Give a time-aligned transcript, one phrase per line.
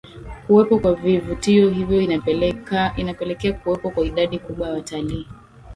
[0.47, 5.27] Kuwepo kwa vivutio hivyo inapelekea kuwepo kwa idadi kubwa ya watalii